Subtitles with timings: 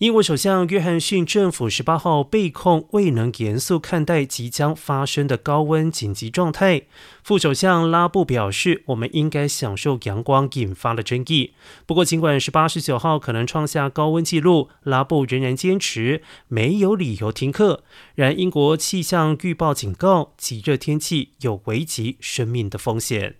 [0.00, 6.84] 英国首相约翰逊政府十八号被控未能严肃看待即将发生的高温紧急状态。
[7.22, 11.52] 副首相拉布表示：“我们应该享受阳光。”引发了争议。
[11.84, 17.84] 不过，尽管十八、十九号可能创下高温纪录，拉布仍然坚持没有理由停课。
[18.14, 23.39] 然，英国气象预报警告，极热天气有危及生命的风险。